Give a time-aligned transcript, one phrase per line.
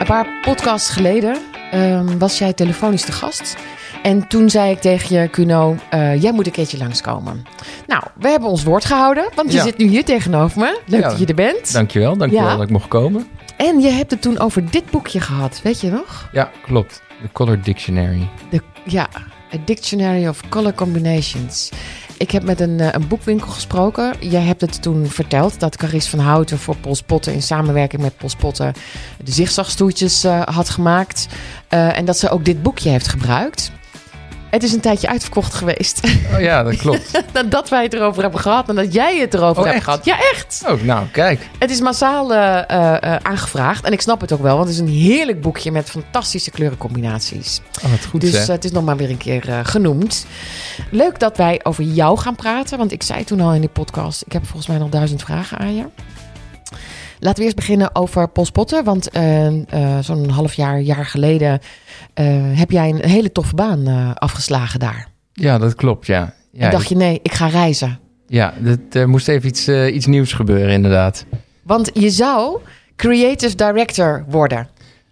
[0.00, 1.36] Een paar podcasts geleden
[1.70, 3.56] ehm, was jij telefonisch te gast.
[4.02, 7.44] En toen zei ik tegen je, Kuno, eh, jij moet een keertje langskomen.
[7.86, 9.62] Nou, we hebben ons woord gehouden, want je Ja.
[9.64, 10.80] zit nu hier tegenover me.
[10.86, 11.08] Leuk Ja.
[11.08, 11.72] dat je er bent.
[11.72, 12.52] Dankjewel, dankjewel Ja.
[12.56, 13.26] dat ik mocht komen.
[13.56, 16.28] En je hebt het toen over dit boekje gehad, weet je nog?
[16.32, 17.02] Ja, klopt.
[17.22, 18.28] De Color Dictionary.
[18.50, 19.08] De, ja,
[19.54, 21.68] A Dictionary of Color Combinations.
[22.20, 24.14] Ik heb met een, eh, een boekwinkel gesproken.
[24.20, 28.16] Jij hebt het toen verteld dat Caris van Houten voor Pols Potten in samenwerking met
[28.16, 28.72] Pols Potten
[29.24, 31.26] de zigzagstoertjes eh, had gemaakt.
[31.68, 33.72] Eh, en dat ze ook dit boekje heeft gebruikt.
[34.50, 36.00] Het is een tijdje uitverkocht geweest.
[36.34, 37.22] Oh ja, dat klopt.
[37.32, 39.84] Nadat wij het erover hebben gehad en dat jij het erover Oh, hebt echt?
[39.84, 40.04] gehad.
[40.04, 40.62] Ja, echt.
[40.68, 41.48] oh, nou, kijk.
[41.58, 43.84] Het is massaal eh, eh, eh, aangevraagd.
[43.84, 47.60] En ik snap het ook wel, want het is een heerlijk boekje met fantastische kleurencombinaties.
[47.84, 50.26] Oh, wat goed Dus het is nog maar weer een keer genoemd.
[50.90, 52.78] Leuk dat wij over jou gaan praten.
[52.78, 54.22] Want ik zei toen al in die podcast...
[54.26, 55.84] ik heb volgens mij nog duizend vragen aan je.
[57.20, 58.84] Laten we eerst beginnen over Polspotten.
[58.84, 61.60] Want eh, eh, zo'n half jaar, jaar geleden...
[62.14, 62.26] eh,
[62.58, 65.08] heb jij een hele toffe baan afgeslagen daar.
[65.32, 66.34] Ja, dat klopt, ja.
[66.52, 67.98] Ja, en dacht je, nee, ik ga reizen.
[68.26, 71.24] ja dat, er moest even iets, iets nieuws gebeuren, inderdaad.
[71.62, 72.60] Want je zou
[72.96, 74.68] creative director worden.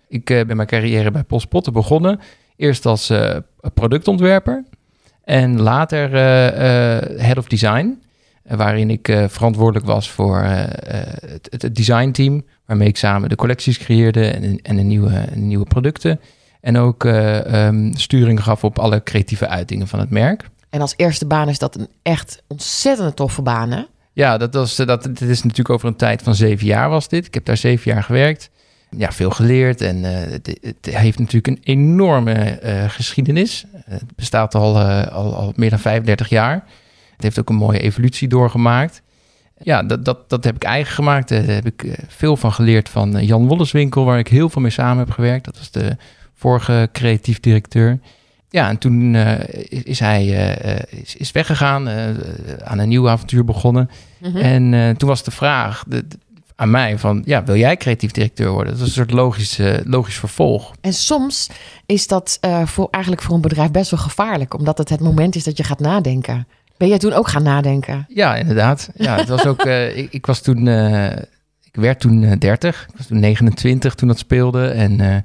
[0.09, 2.21] Ik ben mijn carrière bij Post begonnen.
[2.57, 3.13] Eerst als
[3.75, 4.65] productontwerper.
[5.25, 6.11] En later
[7.21, 8.03] head of design.
[8.57, 12.45] Waarin ik eh, verantwoordelijk was voor eh, eh, het, het designteam.
[12.67, 16.21] Waarmee ik samen de collecties creëerde en, en de, nieuwe, nieuwe producten.
[16.61, 20.49] En ook eh, ehm, sturing gaf op alle creatieve uitingen van het merk.
[20.71, 23.83] En als eerste baan is dat een echt ontzettend toffe baan, hè?
[24.13, 27.27] Ja, dat was, dat, dit is natuurlijk over een tijd van zeven jaar was dit.
[27.27, 28.51] Ik heb daar zeven jaar gewerkt.
[28.97, 33.65] Ja, veel geleerd en het, het heeft natuurlijk een enorme geschiedenis.
[33.85, 34.79] Het bestaat al,
[35.11, 36.65] al, al meer dan 35 jaar.
[37.19, 39.03] Het heeft ook een mooie evolutie doorgemaakt.
[39.63, 41.29] Ja, dat, dat, dat heb ik eigen gemaakt.
[41.29, 44.63] Daar heb ik eh, veel van geleerd van eh, Jan Wolleswinkel, waar ik heel veel
[44.63, 45.45] mee samen heb gewerkt.
[45.45, 45.97] Dat was de
[46.35, 47.99] vorige creatief directeur.
[48.51, 52.05] Ja, en toen eh, is, hij eh, eh, is, is weggegaan, eh,
[52.65, 53.91] aan een nieuw avontuur begonnen.
[54.19, 54.37] Mhm.
[54.37, 56.19] En eh, toen was de vraag de- de-
[56.57, 58.73] aan mij van, ja, wil jij creatief directeur worden?
[58.73, 60.73] Dat is een soort logisch, eh, logisch vervolg.
[60.81, 61.51] En soms
[61.87, 65.35] is dat eh, voor, eigenlijk voor een bedrijf best wel gevaarlijk, omdat het het moment
[65.37, 66.47] is dat je gaat nadenken.
[66.79, 68.05] Ben jij toen ook gaan nadenken?
[68.09, 68.91] Ja, inderdaad.
[68.95, 71.17] Ja, het was ook, eh, ik, ik was toen, eh,
[71.63, 74.69] ik werd toen eh, 30, ik was toen 29 toen dat speelde.
[74.69, 75.17] En eh,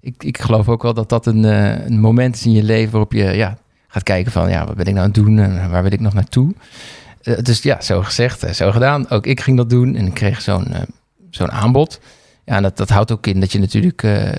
[0.00, 2.90] ik, ik geloof ook wel dat dat een, eh, een moment is in je leven
[2.90, 3.58] waarop je ja,
[3.88, 6.00] gaat kijken van, ja, wat ben ik nou aan het doen en waar wil ik
[6.00, 6.54] nog naartoe?
[7.26, 9.10] Eh, dus ja, zo gezegd, eh, zo gedaan.
[9.10, 10.80] Ook ik ging dat doen en ik kreeg zo'n eh,
[11.30, 12.00] zo'n aanbod.
[12.44, 14.30] Ja, en dat, dat houdt ook in dat je natuurlijk eh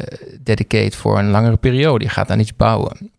[0.44, 2.04] dedicate voor een langere periode.
[2.04, 3.12] Je gaat aan iets bouwen.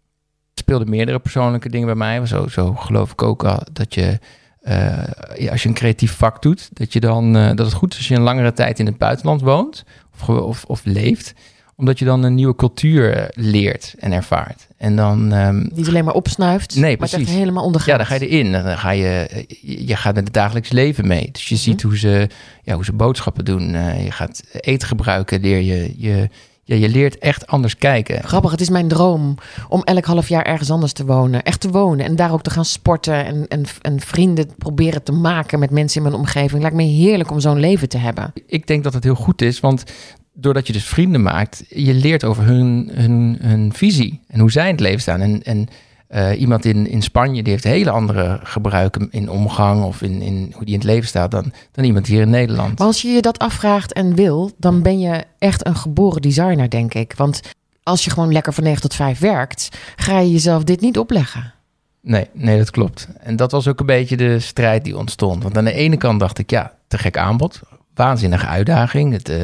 [0.58, 2.26] Speelden meerdere persoonlijke dingen bij mij.
[2.26, 4.18] Zo, zo geloof ik ook al dat je,
[4.62, 4.98] eh,
[5.36, 7.98] ja, als je een creatief vak doet, dat, je dan, eh, dat het goed is
[7.98, 11.34] als je een langere tijd in het buitenland woont of, of, of leeft
[11.76, 14.66] omdat je dan een nieuwe cultuur eh, leert en ervaart.
[14.76, 17.28] En dan, ehm, Niet alleen maar opsnuift, Nee, maar precies.
[17.28, 17.88] echt helemaal ondergaat.
[17.90, 18.52] ja, dan ga je erin.
[18.52, 19.44] Dan ga je,
[19.86, 21.28] je gaat met het dagelijks leven mee.
[21.32, 21.62] Dus je Mhm.
[21.64, 22.28] ziet hoe ze,
[22.62, 23.70] ja, hoe ze boodschappen doen.
[24.02, 26.28] Je gaat eten gebruiken, leer je, je,
[26.68, 28.24] ja, je leert echt anders kijken.
[28.24, 29.34] Grappig, het is mijn droom
[29.68, 31.42] om elk half jaar ergens anders te wonen.
[31.42, 35.12] Echt te wonen en daar ook te gaan sporten en, en, en vrienden proberen te
[35.12, 36.60] maken met mensen in mijn omgeving.
[36.60, 38.32] Lijkt me heerlijk om zo'n leven te hebben.
[38.46, 39.84] Ik denk dat het heel goed is, want
[40.32, 44.64] doordat je dus vrienden maakt, je leert over hun, hun, hun visie en hoe zij
[44.64, 45.20] in het leven staan.
[45.20, 45.68] En, en
[46.08, 50.52] eh, iemand in, in Spanje die heeft hele andere gebruiken in omgang of in, in
[50.54, 52.78] hoe die in het leven staat dan, dan iemand hier in Nederland.
[52.78, 56.70] Maar als je je dat afvraagt en wil, dan ben je echt een geboren designer,
[56.70, 57.14] denk ik.
[57.16, 57.40] Want
[57.82, 61.52] als je gewoon lekker van 9 tot 5 werkt, ga je jezelf dit niet opleggen.
[62.00, 63.08] Nee, nee, dat klopt.
[63.20, 65.42] En dat was ook een beetje de strijd die ontstond.
[65.42, 67.60] Want aan de ene kant dacht ik, ja, te gek aanbod.
[67.94, 69.12] Waanzinnige uitdaging.
[69.12, 69.40] Het, eh,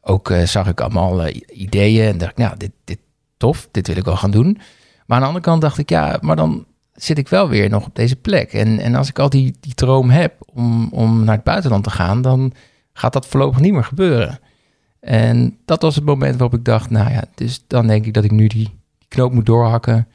[0.00, 2.98] ook eh, zag ik allemaal ideeën en dacht ik, nou, dit, dit
[3.36, 4.58] tof, dit wil ik wel gaan doen.
[5.06, 7.86] Maar aan de andere kant dacht ik, ja, maar dan zit ik wel weer nog
[7.86, 8.52] op deze plek.
[8.52, 11.90] En, en als ik al die, die droom heb om, om naar het buitenland te
[11.90, 12.52] gaan, dan
[12.92, 14.38] gaat dat voorlopig niet meer gebeuren.
[15.00, 18.24] En dat was het moment waarop ik dacht, nou ja, dus dan denk ik dat
[18.24, 18.74] ik nu die,
[19.08, 20.08] knoop moet doorhakken.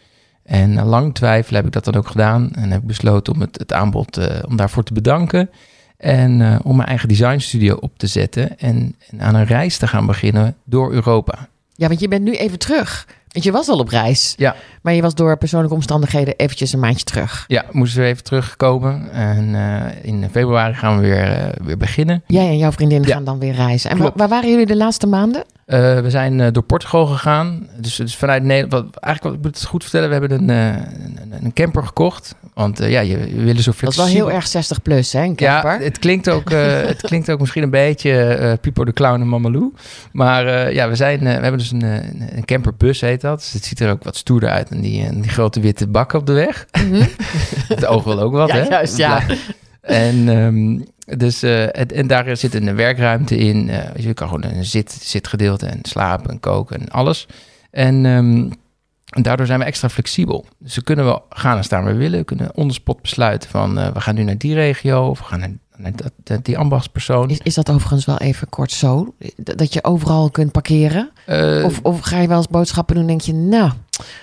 [0.43, 2.51] En na lang twijfelen heb ik dat dan ook gedaan.
[2.51, 5.49] En heb besloten om het, het aanbod, eh, om daarvoor te bedanken.
[5.97, 8.59] En eh, om mijn eigen designstudio op te zetten.
[8.59, 11.47] En, en aan een reis te gaan beginnen door Europa.
[11.75, 13.07] Ja, want je bent nu even terug.
[13.31, 14.33] Want je was al op reis.
[14.37, 14.55] Ja.
[14.81, 17.43] Maar je was door persoonlijke omstandigheden eventjes een maandje terug.
[17.47, 19.11] Ja, moesten we even terugkomen.
[19.11, 22.23] En eh, in februari gaan we weer, eh, weer beginnen.
[22.27, 23.13] Jij en jouw vriendin Ja.
[23.13, 23.89] gaan dan weer reizen.
[23.89, 25.43] En waar waren jullie de laatste maanden?
[25.71, 27.67] Uh, we zijn uh, door Portugal gegaan.
[27.77, 28.71] Dus, dus vanuit Nederland.
[28.71, 30.09] Wat, eigenlijk, wat, ik moet het goed vertellen.
[30.09, 30.67] We hebben een, uh,
[31.31, 32.35] een, een, camper gekocht.
[32.53, 34.05] Want ja, je, willen zo flexibel.
[34.05, 35.23] Dat is wel heel erg 60 plus, hè?
[35.23, 35.79] Een camper.
[35.79, 36.49] Ja, het klinkt ook,
[36.93, 39.73] het klinkt ook misschien een beetje Pipo de Clown en Mamalou.
[40.11, 41.83] Maar ja, we, zijn, we hebben dus een,
[42.35, 43.39] een camperbus, heet dat.
[43.39, 44.69] Dus het ziet er ook wat stoerder uit.
[44.69, 46.65] En die, die grote witte bak op de weg.
[46.71, 47.07] Mm -hmm.
[47.75, 48.63] het oog wil ook wat, ja, hè?
[48.63, 49.21] Juist, ja.
[49.81, 53.67] En, um, dus, uh, en, en, daar zit een werkruimte in.
[53.67, 57.27] Uh, je kan gewoon een zit, zitgedeelte en slapen en koken en alles.
[57.71, 58.51] En, um,
[59.05, 60.45] en daardoor zijn we extra flexibel.
[60.59, 62.19] Dus we kunnen wel gaan en staan waar we willen.
[62.19, 65.19] We kunnen on the spot besluiten van uh, we gaan nu naar die regio of
[65.19, 65.91] we gaan naar, naar
[66.23, 67.29] dat, die ambachtspersoon.
[67.29, 69.13] Is, is dat overigens wel even kort zo?
[69.35, 71.11] Dat je overal kunt parkeren?
[71.63, 73.71] of, of ga je wel eens boodschappen doen en denk je, nou,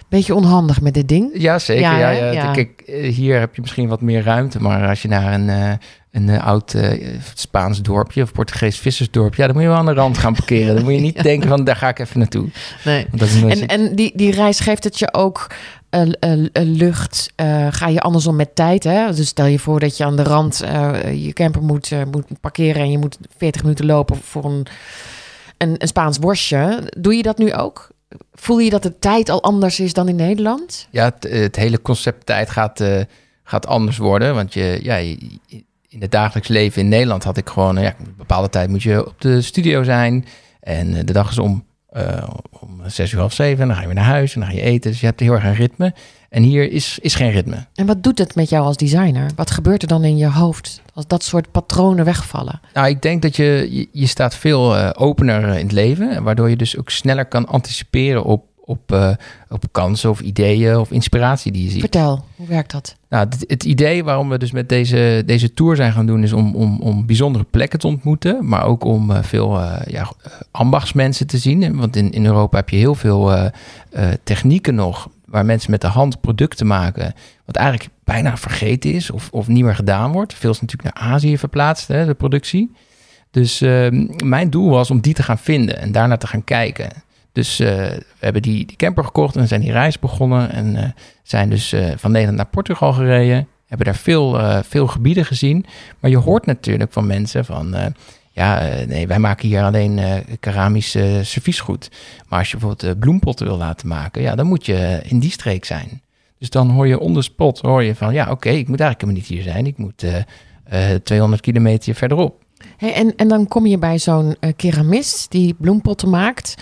[0.08, 1.30] beetje onhandig met dit ding?
[1.32, 1.82] Ja, zeker.
[1.82, 2.30] Ja, ja, ja.
[2.30, 2.52] ja.
[2.52, 5.72] Kijk, hier heb je misschien wat meer ruimte, maar als je naar een, uh,
[6.10, 9.86] een uh, oud uh, Spaans dorpje of Portugees vissersdorpje, ja, dan moet je wel aan
[9.86, 10.74] de rand gaan parkeren.
[10.74, 11.22] Dan moet je niet ja.
[11.22, 12.48] denken van, daar ga ik even naartoe.
[12.84, 13.06] Nee.
[13.48, 15.46] en en die, die reis geeft het je ook
[16.52, 17.32] lucht.
[17.70, 19.14] ga je andersom met tijd, hè?
[19.14, 20.64] Dus stel je voor dat je aan de rand
[21.14, 24.66] je camper moet, moet parkeren en je moet 40 minuten lopen voor een,
[25.58, 26.92] een, een Spaans worstje.
[26.98, 27.90] Doe je dat nu ook?
[28.32, 30.88] Voel je dat de tijd al anders is dan in Nederland?
[30.90, 33.00] Ja, het, het hele concept tijd gaat, uh,
[33.44, 34.34] gaat anders worden.
[34.34, 34.96] Want je, ja,
[35.88, 37.80] in het dagelijks leven in Nederland had ik gewoon...
[37.80, 40.24] Ja, een bepaalde tijd moet je op de studio zijn.
[40.60, 41.64] En de dag is om,
[41.96, 42.28] uh,
[42.60, 43.60] om zes uur half zeven.
[43.62, 44.90] En dan ga je weer naar huis en dan ga je eten.
[44.90, 45.94] Dus je hebt heel erg een ritme.
[46.28, 47.66] En hier is, is geen ritme.
[47.74, 49.30] En wat doet het met jou als designer?
[49.36, 52.60] Wat gebeurt er dan in je hoofd als dat soort patronen wegvallen?
[52.74, 56.22] Nou, ik denk dat je, je, je staat veel uh, opener in het leven.
[56.22, 59.10] Waardoor je dus ook sneller kan anticiperen op, op, uh,
[59.48, 61.80] op kansen of ideeën of inspiratie die je ziet.
[61.80, 62.96] Vertel, hoe werkt dat?
[63.08, 66.22] Nou, het, het, idee waarom we dus met deze, deze tour zijn gaan doen...
[66.22, 68.48] is om, om, om bijzondere plekken te ontmoeten.
[68.48, 70.12] Maar ook om uh, veel ja,
[70.50, 71.76] ambachtsmensen te zien.
[71.76, 73.50] Want in, in Europa heb je heel veel
[74.22, 77.14] technieken nog waar mensen met de hand producten maken,
[77.44, 80.34] wat eigenlijk bijna vergeten is of, of niet meer gedaan wordt.
[80.34, 82.72] Veel is natuurlijk naar Azië verplaatst, hè, de productie.
[83.30, 86.90] Dus uh, mijn doel was om die te gaan vinden en daarna te gaan kijken.
[87.32, 90.84] Dus uh, we hebben die, die camper gekocht en zijn die reis begonnen en uh,
[91.22, 93.48] zijn dus van Nederland naar Portugal gereden.
[93.66, 95.64] Hebben daar veel, veel gebieden gezien.
[95.98, 97.76] Maar je hoort natuurlijk van mensen van
[98.30, 100.00] ja, nee, wij maken hier alleen
[100.40, 100.90] keramisch
[101.22, 101.90] serviesgoed.
[102.28, 105.64] Maar als je bijvoorbeeld bloempotten wil laten maken, ja, dan moet je in die streek
[105.64, 106.02] zijn.
[106.38, 109.20] Dus dan hoor je onder spot, hoor je van, ja, oké, ik moet eigenlijk helemaal
[109.20, 109.66] niet hier zijn.
[109.66, 110.04] Ik moet
[111.04, 112.42] 200 kilometer verderop.
[112.78, 116.54] En, en dan kom je bij zo'n keramist die bloempotten maakt.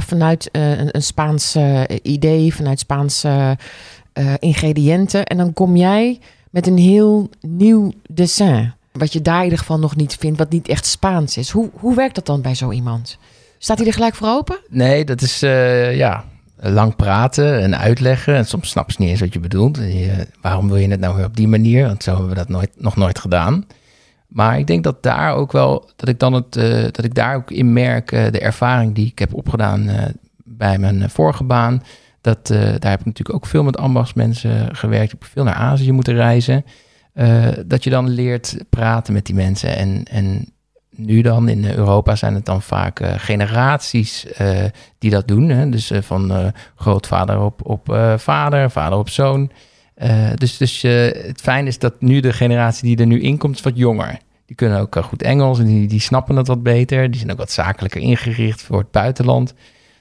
[0.00, 1.56] Vanuit een, een Spaans
[2.02, 3.56] idee, vanuit Spaanse
[4.38, 5.24] ingrediënten.
[5.24, 6.20] En dan kom jij
[6.50, 8.72] met een heel nieuw dessin.
[8.92, 11.50] Wat je daar in ieder geval nog niet vindt, wat niet echt Spaans is.
[11.50, 13.18] Hoe, hoe werkt dat dan bij zo iemand?
[13.58, 14.58] Staat hij er gelijk voor open?
[14.68, 16.24] Nee, dat is ja,
[16.60, 18.34] lang praten en uitleggen.
[18.34, 19.78] En soms snap je niet eens wat je bedoelt.
[20.40, 21.86] Waarom wil je het nou weer op die manier?
[21.86, 23.66] Want zo hebben we dat nooit, nog nooit gedaan.
[24.34, 27.36] Maar ik denk dat daar ook wel, dat ik dan het, uh, dat ik daar
[27.36, 29.90] ook in merk, uh, de ervaring die ik heb opgedaan
[30.44, 31.82] bij mijn vorige baan.
[32.20, 35.12] Dat, daar heb ik natuurlijk ook veel met ambachtsmensen gewerkt.
[35.12, 36.64] Ik heb veel naar Azië moeten reizen.
[37.66, 39.76] Dat je dan leert praten met die mensen.
[39.76, 40.52] En, en
[40.90, 44.26] nu dan in Europa zijn het dan vaak generaties
[44.98, 45.48] die dat doen.
[45.48, 45.68] Hè?
[45.68, 49.50] Dus van grootvader op, op vader, vader op zoon.
[50.34, 53.62] Dus dus het fijn is dat nu de generatie die er nu in komt, is
[53.62, 54.18] wat jonger.
[54.46, 57.10] Die kunnen ook goed Engels en die, die snappen het wat beter.
[57.10, 59.54] Die zijn ook wat zakelijker ingericht voor het buitenland.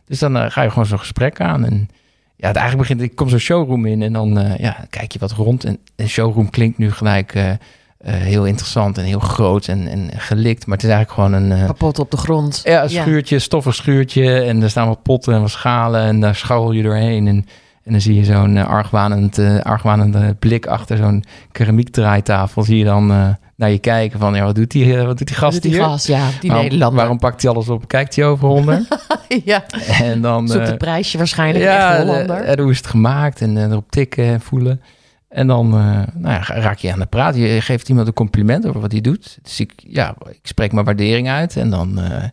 [0.06, 1.66] Dus dan ga je gewoon zo'n gesprek aan.
[1.66, 1.90] En
[2.36, 5.32] ja, het eigenlijk begint, ik kom zo'n showroom in en dan ja, kijk je wat
[5.32, 5.64] rond.
[5.64, 7.58] En een showroom klinkt nu gelijk
[8.04, 10.66] heel interessant en heel groot en, en gelikt.
[10.66, 11.66] Maar het is eigenlijk gewoon een...
[11.66, 12.62] Kapot op de grond.
[12.64, 13.42] Ja, een schuurtje, ja.
[13.42, 14.42] stoffig schuurtje.
[14.42, 17.28] En er staan wat potten en wat schalen en daar schouwel je doorheen.
[17.28, 17.46] En,
[17.84, 22.64] en dan zie je zo'n argwanend, argwanende blik achter zo'n keramiekdraaitafel.
[22.64, 25.62] Zie je dan naar je kijken van, ja, wat doet die, wat doet die gast
[25.62, 25.84] die hier?
[25.84, 27.00] Gast, ja, die waarom, Nederlander.
[27.00, 27.88] Waarom pakt hij alles op?
[27.88, 28.88] Kijkt hij over onder?
[29.46, 29.64] ja.
[30.02, 30.48] En dan...
[30.48, 32.42] Zoekt het prijsje waarschijnlijk, ja, echt Hollander.
[32.42, 33.42] En hoe is het gemaakt?
[33.42, 34.82] En erop tikken en voelen.
[35.30, 37.36] En dan uh, nou ja, raak je aan de praat.
[37.36, 39.38] Je geeft iemand een compliment over wat hij doet.
[39.42, 41.58] Dus ik, ja, ik spreek mijn waardering uit.
[41.58, 42.24] En dan uh,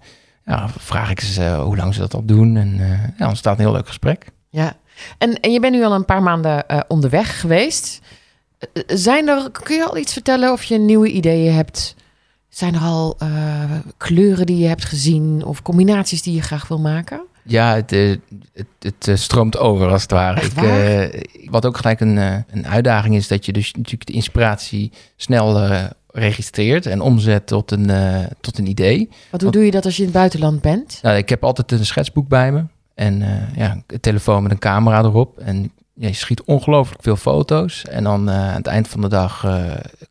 [0.45, 2.57] ja, vraag ik ze hoe lang ze dat al doen.
[2.57, 2.77] En
[3.19, 4.27] ja, dan staat een heel leuk gesprek.
[4.49, 4.77] Ja,
[5.19, 8.01] en, en je bent nu al een paar maanden onderweg geweest.
[8.87, 11.95] Zijn er, kun je al iets vertellen of je nieuwe ideeën hebt?
[12.49, 13.63] Zijn er al uh,
[13.97, 17.21] kleuren die je hebt gezien of combinaties die je graag wil maken?
[17.43, 18.19] Ja, het,
[18.79, 20.41] het, stroomt over als het ware.
[20.41, 22.17] Ik, uh, wat ook gelijk een,
[22.51, 27.71] een uitdaging is, dat je dus natuurlijk de inspiratie snel uh, registreert en omzet tot
[27.71, 27.91] een,
[28.41, 29.09] tot een idee.
[29.31, 30.99] Wat, hoe doe je dat als je in het buitenland bent?
[31.03, 32.65] Nou, ik heb altijd een schetsboek bij me.
[33.01, 35.39] En uh, ja, een telefoon met een camera erop.
[35.39, 37.85] En ja, je schiet ongelooflijk veel foto's.
[37.85, 39.47] En dan uh, aan het eind van de dag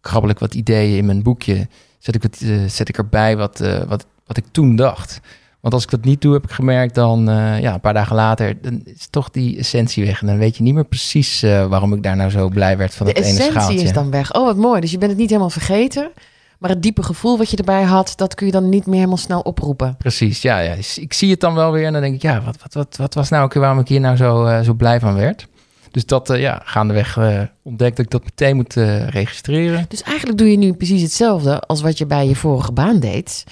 [0.01, 1.67] krabbel ik wat ideeën in mijn boekje.
[1.99, 5.19] Zet ik, wat, zet ik erbij wat, wat, wat ik toen dacht.
[5.59, 7.25] Want als ik dat niet doe, heb ik gemerkt, dan
[7.61, 10.21] ja, een paar dagen later, dan is toch die essentie weg.
[10.21, 13.05] En dan weet je niet meer precies waarom ik daar nou zo blij werd van
[13.05, 13.53] de het ene schaaltje.
[13.53, 14.33] De essentie is dan weg.
[14.33, 14.81] Oh, wat mooi.
[14.81, 16.11] Dus je bent het niet helemaal vergeten.
[16.59, 19.17] Maar het diepe gevoel wat je erbij had, dat kun je dan niet meer helemaal
[19.17, 19.95] snel oproepen.
[19.97, 20.59] Precies, ja.
[20.59, 20.75] ja.
[20.95, 23.13] Ik zie het dan wel weer en dan denk ik, ja, wat, wat, wat, wat
[23.13, 25.47] was nou ook waarom ik hier nou zo, uh, zo blij van werd?
[25.91, 28.73] Dus dat, uh, ja, gaandeweg uh, ontdekte ik dat meteen moet
[29.09, 29.85] registreren.
[29.87, 33.43] Dus eigenlijk doe je nu precies hetzelfde als wat je bij je vorige baan deed.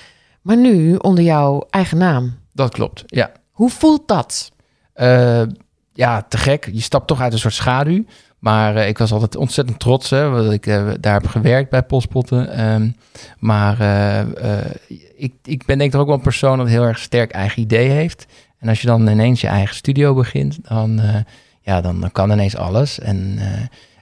[0.41, 2.35] Maar nu onder jouw eigen naam.
[2.53, 3.31] Dat klopt, ja.
[3.51, 4.51] Hoe voelt dat?
[5.93, 6.69] Ja, te gek.
[6.71, 8.03] Je stapt toch uit een soort schaduw.
[8.39, 12.71] Maar uh, ik was altijd ontzettend trots, hè, ik uh, daar heb gewerkt bij Postpotten.
[12.71, 12.95] Um,
[13.39, 13.77] maar
[15.15, 17.89] ik, ik ben denk ik ook wel een persoon dat heel erg sterk eigen idee
[17.89, 18.25] heeft.
[18.59, 21.01] En als je dan ineens je eigen studio begint, dan,
[21.61, 22.99] ja, dan, kan ineens alles.
[22.99, 23.39] En,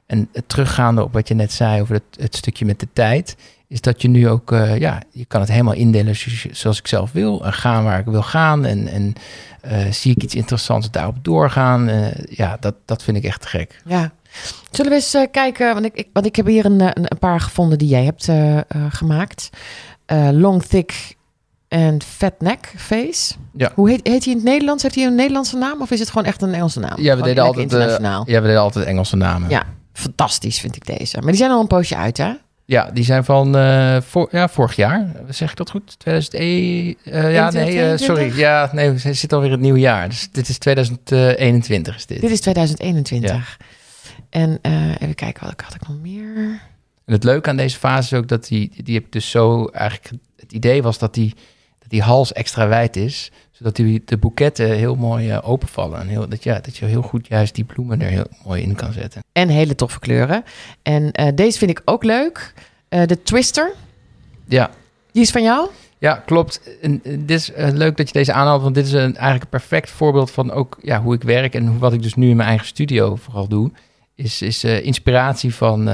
[0.05, 3.37] en teruggaande op wat je net zei over het, het stukje met de tijd
[3.67, 6.15] is dat je nu ook, ja, je kan het helemaal indelen
[6.51, 7.45] zoals ik zelf wil.
[7.45, 8.65] En gaan waar ik wil gaan.
[8.65, 9.13] En, en
[9.93, 11.89] zie ik iets interessants daarop doorgaan.
[12.29, 13.81] Ja, dat, dat vind ik echt gek.
[13.85, 14.11] Ja.
[14.71, 17.39] Zullen we eens kijken, want ik, ik, want ik heb hier een, een, een paar
[17.39, 18.29] gevonden die jij hebt
[18.89, 19.49] gemaakt.
[20.31, 21.15] long, thick
[21.67, 23.33] en fat neck face.
[23.53, 23.71] Ja.
[23.75, 24.83] Hoe heet, heet hij in het Nederlands?
[24.83, 27.01] Heeft hij een Nederlandse naam of is het gewoon echt een Engelse naam?
[27.01, 29.49] Ja, we deden altijd, ja, we deden altijd Engelse namen.
[29.49, 29.63] Ja,
[29.93, 31.17] fantastisch vind ik deze.
[31.17, 32.33] Maar die zijn al een poosje uit, hè?
[32.67, 35.11] Ja, die zijn van uh, voor, ja, vorig jaar.
[35.29, 35.99] Zeg ik dat goed?
[35.99, 36.97] 2001?
[37.03, 38.37] Uh, ja, nee, uh, sorry.
[38.37, 40.09] Ja, nee, we zitten alweer het nieuwe jaar.
[40.09, 42.21] Dus dit is 2021 is dit.
[42.21, 43.31] Dit is 2021.
[43.31, 43.65] Ja.
[44.35, 44.59] En
[44.99, 46.61] even kijken, wat had ik nog meer?
[47.05, 50.11] En het leuke aan deze fase is ook dat die, die heb dus zo eigenlijk...
[50.35, 51.33] Het idee was dat die,
[51.79, 55.99] dat die hals extra wijd is zodat die, de boeketten heel mooi uh, openvallen.
[55.99, 58.75] En heel, dat, ja, dat je heel goed juist die bloemen er heel mooi in
[58.75, 59.23] kan zetten.
[59.31, 60.43] En hele toffe kleuren.
[60.81, 62.53] En uh, deze vind ik ook leuk.
[62.89, 63.73] De Twister.
[64.45, 64.69] Ja.
[65.11, 65.69] Die is van jou?
[65.97, 66.61] Ja, klopt.
[66.81, 69.89] En, dit is leuk dat je deze aanhaalt, want dit is een, eigenlijk een perfect
[69.89, 72.67] voorbeeld van ook ja, hoe ik werk en wat ik dus nu in mijn eigen
[72.67, 73.71] studio vooral doe.
[74.15, 75.89] Is, is inspiratie van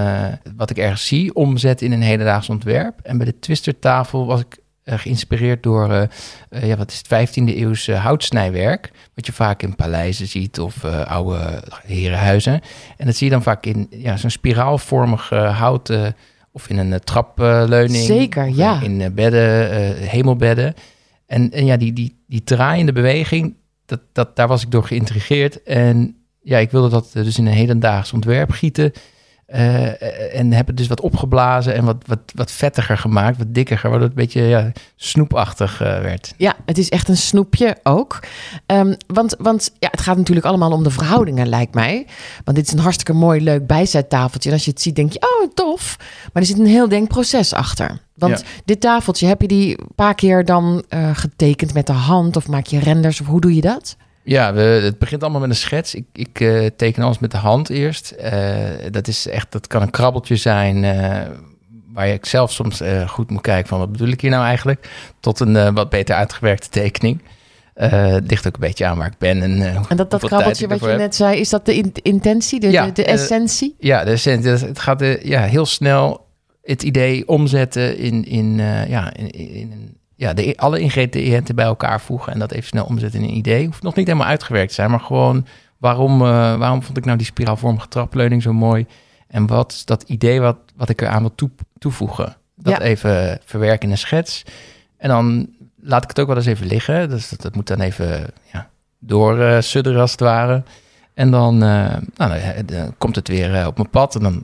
[0.55, 2.99] wat ik ergens zie, omzet in een hedendaags ontwerp.
[3.03, 6.07] En bij de Twister-tafel was ik uh, geïnspireerd door
[6.49, 8.91] ja, wat is het 15e eeuwse houtsnijwerk.
[9.15, 12.61] Wat je vaak in paleizen ziet of oude herenhuizen.
[12.97, 15.91] En dat zie je dan vaak in ja, zo'n spiraalvormig hout
[16.51, 18.05] of in een trapleuning.
[18.05, 18.81] Zeker, ja.
[18.81, 20.73] In bedden, hemelbedden.
[21.31, 25.63] En, en ja, die, die, die draaiende beweging, dat, dat, daar was ik door geïntrigeerd.
[25.63, 28.91] En ja, ik wilde dat dus in een hedendaags ontwerp gieten.
[29.55, 34.00] Uh, en hebben dus wat opgeblazen en wat, wat, wat vettiger gemaakt, wat dikker, waardoor
[34.01, 36.33] het een beetje ja, snoepachtig uh, werd.
[36.38, 38.19] Ja, het is echt een snoepje ook.
[38.65, 42.07] Um, want want ja, het gaat natuurlijk allemaal om de verhoudingen, lijkt mij.
[42.43, 44.50] Want dit is een hartstikke mooi, leuk bijzettafeltje.
[44.50, 45.95] En als je het ziet, denk je, oh, tof.
[46.33, 48.00] Maar er zit een heel denkproces achter.
[48.13, 48.45] Want ja.
[48.65, 52.36] dit tafeltje, heb je die een paar keer dan uh, getekend met de hand?
[52.36, 53.21] Of maak je renders?
[53.21, 53.95] Of hoe doe je dat?
[54.23, 55.95] Ja, we, het begint allemaal met een schets.
[55.95, 58.15] Ik, ik uh, teken alles met de hand eerst.
[58.23, 61.21] Uh, dat is echt, dat kan een krabbeltje zijn uh,
[61.93, 65.39] waar je zelf soms goed moet kijken van wat bedoel ik hier nou eigenlijk, tot
[65.39, 67.21] een wat beter uitgewerkte tekening.
[67.73, 69.41] het ligt ook een beetje aan waar ik ben.
[69.41, 70.97] En, en dat, dat krabbeltje wat je heb.
[70.97, 73.75] net zei, is dat de in, intentie, de, ja, de, de essentie?
[73.79, 74.49] ja, de essentie.
[74.49, 76.25] Het gaat ja, heel snel
[76.63, 78.55] het idee omzetten in, in,
[78.87, 82.85] ja, in, in een ja, de, alle ingrediënten bij elkaar voegen en dat even snel
[82.85, 83.65] omzetten in een idee.
[83.65, 85.45] Hoeft nog niet helemaal uitgewerkt te zijn, maar gewoon
[85.77, 88.85] waarom, uh, waarom vond ik nou die spiraalvormige trapleuning zo mooi?
[89.27, 92.35] En wat is dat idee wat, wat ik eraan wil toe, toevoegen?
[92.55, 92.81] Dat ja.
[92.81, 94.43] even verwerken in een schets.
[94.97, 95.49] En dan
[95.79, 97.09] laat ik het ook wel eens even liggen.
[97.09, 100.63] Dus dat, dat moet dan even ja, doorsudderen uh, als het ware.
[101.13, 104.43] En dan, uh, nou, dan komt het weer op mijn pad en dan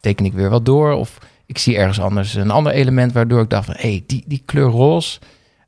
[0.00, 0.92] teken ik weer wat door.
[0.92, 1.18] Of
[1.54, 4.42] ik zie ergens anders een ander element waardoor ik dacht van, hé, hey, die, die
[4.44, 5.18] kleur roze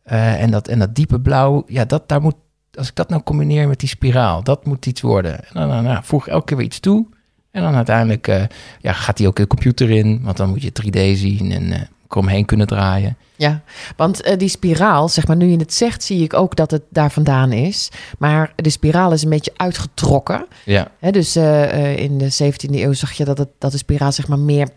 [0.07, 2.35] uh, en, dat, en dat diepe blauw, ja, dat, daar moet,
[2.75, 5.45] als ik dat nou combineer met die spiraal, dat moet iets worden.
[5.53, 7.07] En dan, dan voeg ik elke keer weer iets toe.
[7.51, 8.43] En dan uiteindelijk uh,
[8.81, 11.81] ja, gaat die ook de computer in, want dan moet je 3D zien en uh,
[12.09, 13.17] eromheen kunnen draaien.
[13.37, 13.61] Ja,
[13.97, 16.83] want eh, die spiraal, zeg maar, nu je het zegt, zie ik ook dat het
[16.89, 17.89] daar vandaan is.
[18.19, 20.47] Maar de spiraal is een beetje uitgetrokken.
[20.65, 23.79] Ja, Hè, dus eh, eh, in de 17e eeuw zag je dat, het, dat de
[23.79, 24.69] spiraal zeg maar meer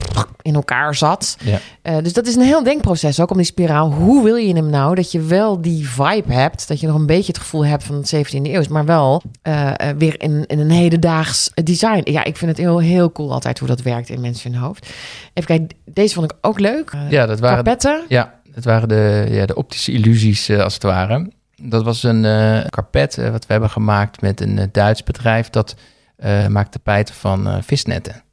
[0.42, 1.38] in elkaar zat.
[1.44, 1.60] ja.
[2.02, 3.92] Dus dat is een heel denkproces ook om die spiraal.
[3.92, 7.06] Hoe wil je hem nou dat je wel die vibe hebt, dat je nog een
[7.06, 9.22] beetje het gevoel hebt van het 17e eeuw, maar wel
[9.98, 12.12] weer in, in een hedendaags design.
[12.12, 14.90] Ja, ik vind het heel, heel cool altijd hoe dat werkt in mensen hun hoofd.
[15.34, 16.94] Even kijken, deze vond ik ook leuk.
[17.10, 18.04] Ja dat waren Carpetten.
[18.08, 21.32] Ja, het waren de, ja, de optische illusies eh, als het ware.
[21.62, 25.50] Dat was een eh karpet eh, wat we hebben gemaakt met een eh, Duits bedrijf
[25.50, 25.76] dat
[26.16, 28.24] eh, maakt tapijten van eh, visnetten.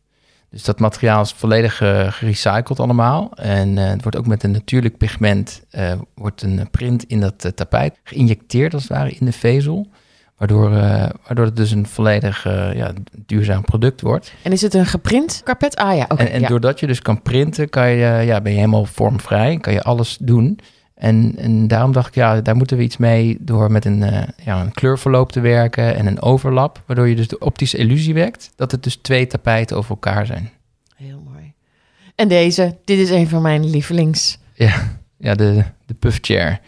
[0.50, 3.32] Dus dat materiaal is volledig eh, gerecycled allemaal.
[3.34, 7.44] En eh, het wordt ook met een natuurlijk pigment, eh, wordt een print in dat
[7.44, 9.86] eh, tapijt geïnjecteerd als het ware in de vezel.
[10.36, 12.92] Waardoor, eh, waardoor het dus een volledig eh, ja,
[13.26, 14.32] duurzaam product wordt.
[14.42, 15.76] En is het een geprint carpet?
[15.76, 16.22] Ah ja, oké.
[16.22, 16.48] En, en ja.
[16.48, 19.58] doordat je dus kan printen, kan je, ja, ben je helemaal vormvrij.
[19.58, 20.60] Kan je alles doen.
[20.96, 24.22] En, en daarom dacht ik, ja, daar moeten we iets mee door met een, eh,
[24.44, 26.82] ja, een kleurverloop te werken en een overlap.
[26.86, 30.50] Waardoor je dus de optische illusie wekt dat het dus twee tapijten over elkaar zijn.
[30.96, 31.52] Heel mooi.
[32.14, 34.38] En deze, dit is een van mijn lievelings.
[34.54, 36.60] Ja, ja de, de puff chair.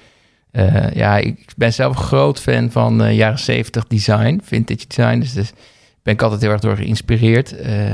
[0.50, 5.19] Eh, ja, ik ben zelf een groot fan van eh, jaren 70 design, vintage design.
[5.19, 5.52] Dus, dus
[6.02, 7.57] ben ik altijd heel erg door geïnspireerd.
[7.57, 7.90] Eh,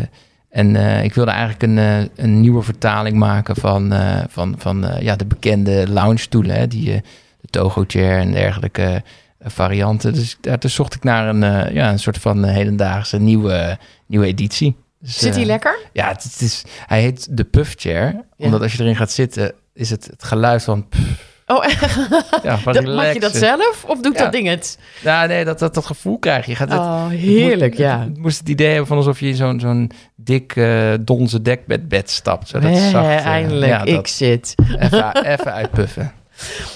[0.48, 3.92] en ik wilde eigenlijk een, een nieuwe vertaling maken van,
[4.28, 6.56] van, van ja, de bekende lounge stoelen.
[6.56, 7.02] Hè, die,
[7.40, 9.02] de Togo chair en dergelijke
[9.40, 10.14] varianten.
[10.14, 14.76] Dus daar dus zocht ik naar een, ja, een soort van hedendaagse nieuwe, nieuwe editie.
[15.00, 15.78] Dus, Zit hij lekker?
[15.92, 18.24] ja, het, het is, hij heet de puff chair.
[18.36, 20.88] Omdat als je erin gaat zitten, is het het geluid van...
[20.88, 21.96] pff, Oh, echt?
[22.42, 22.58] ja,
[22.94, 24.22] mag je dat zelf of doet Ja.
[24.22, 24.78] dat ding het?
[25.02, 26.50] Ja, nee, dat, dat, dat gevoel krijg je.
[26.50, 26.56] je.
[26.56, 28.00] Gaat het, Oh, heerlijk, ja.
[28.00, 31.88] Het moest het idee hebben van alsof je in zo'n zo'n dik eh donze dekbed
[31.88, 32.48] bed stapt.
[32.48, 34.54] Zo dat zacht, eh, eindelijk, ja, ik dat zit.
[34.78, 36.12] even, even uitpuffen.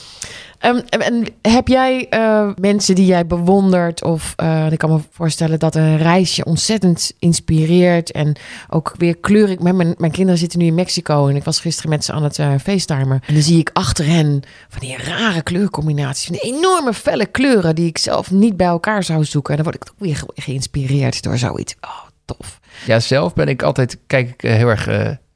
[0.59, 4.05] Ehm, en, heb jij eh, mensen die jij bewondert?
[4.05, 8.11] Of eh, ik kan me voorstellen dat een reisje ontzettend inspireert.
[8.11, 8.37] En
[8.69, 9.59] ook weer kleurig.
[9.59, 11.29] Mijn, mijn, mijn kinderen zitten nu in Mexico.
[11.29, 13.21] En ik was gisteren met ze aan het facetimen.
[13.27, 16.27] En dan zie ik achter hen van die rare kleurcombinaties.
[16.27, 19.57] Van enorme felle kleuren die ik zelf niet bij elkaar zou zoeken.
[19.57, 21.75] En dan word ik ook weer ge- geïnspireerd door zoiets.
[21.81, 21.91] Oh,
[22.25, 22.61] tof.
[22.87, 24.89] Ja, zelf ben ik altijd, kijk ik heel erg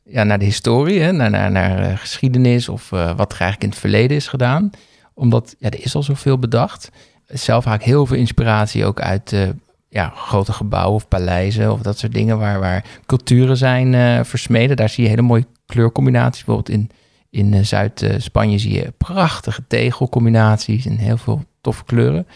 [0.04, 4.16] ja, naar de historie, naar, naar, naar geschiedenis of wat er eigenlijk in het verleden
[4.16, 4.70] is gedaan.
[5.14, 6.90] Omdat, ja, er is al zoveel bedacht.
[7.26, 9.49] Zelf haal ik heel veel inspiratie ook uit eh,
[9.88, 14.76] ja, grote gebouwen of paleizen of dat soort dingen waar, waar culturen zijn eh, versmeden.
[14.76, 16.45] Daar zie je hele mooie kleurcombinaties.
[16.45, 16.90] Bijvoorbeeld in,
[17.31, 22.26] in eh, Zuid-Spanje zie je prachtige tegelcombinaties en heel veel toffe kleuren.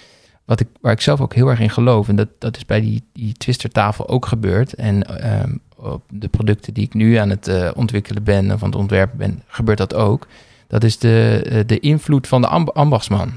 [0.45, 2.09] Wat ik, waar ik zelf ook heel erg in geloof.
[2.09, 4.75] En dat, dat is bij die, die twistertafel ook gebeurd.
[4.75, 8.79] En ehm, op de producten die ik nu aan het ontwikkelen ben of aan het
[8.79, 10.27] ontwerpen ben, gebeurt dat ook.
[10.69, 13.33] Dat is de, eh, de invloed van de amb- ambachtsman.